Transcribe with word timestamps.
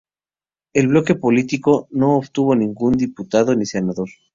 El 0.73 0.87
bloque 0.87 1.13
político 1.13 1.87
no 1.91 2.15
obtuvo 2.17 2.55
ningún 2.55 2.93
diputado 2.93 3.55
ni 3.55 3.67
senador. 3.67 4.09